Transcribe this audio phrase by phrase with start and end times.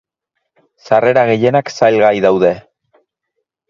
[0.85, 2.55] Sarrera gehienak salgai daude.